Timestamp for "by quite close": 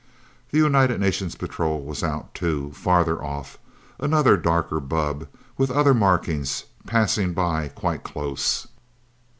7.35-8.65